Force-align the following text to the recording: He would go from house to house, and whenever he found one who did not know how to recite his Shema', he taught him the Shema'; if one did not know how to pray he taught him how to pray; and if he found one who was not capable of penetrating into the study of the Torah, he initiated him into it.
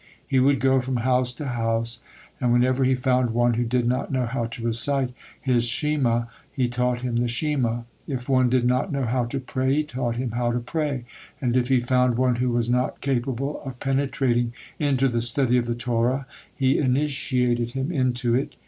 He 0.25 0.39
would 0.39 0.59
go 0.59 0.79
from 0.81 0.95
house 1.05 1.31
to 1.33 1.49
house, 1.49 2.03
and 2.39 2.51
whenever 2.51 2.83
he 2.83 2.95
found 2.95 3.35
one 3.35 3.53
who 3.53 3.63
did 3.63 3.87
not 3.87 4.11
know 4.11 4.25
how 4.25 4.45
to 4.47 4.65
recite 4.65 5.13
his 5.39 5.65
Shema', 5.65 6.25
he 6.51 6.67
taught 6.67 7.01
him 7.01 7.17
the 7.17 7.27
Shema'; 7.27 7.83
if 8.07 8.27
one 8.27 8.49
did 8.49 8.65
not 8.65 8.91
know 8.91 9.03
how 9.05 9.25
to 9.25 9.39
pray 9.39 9.75
he 9.75 9.83
taught 9.83 10.15
him 10.15 10.31
how 10.31 10.51
to 10.53 10.59
pray; 10.59 11.05
and 11.39 11.55
if 11.55 11.67
he 11.67 11.79
found 11.79 12.17
one 12.17 12.37
who 12.37 12.49
was 12.49 12.67
not 12.67 12.99
capable 12.99 13.61
of 13.61 13.79
penetrating 13.79 14.53
into 14.79 15.07
the 15.07 15.21
study 15.21 15.55
of 15.59 15.67
the 15.67 15.75
Torah, 15.75 16.25
he 16.55 16.79
initiated 16.79 17.73
him 17.73 17.91
into 17.91 18.33
it. 18.33 18.55